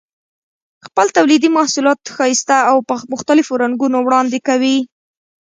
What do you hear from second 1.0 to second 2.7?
تولیدي محصولات ښایسته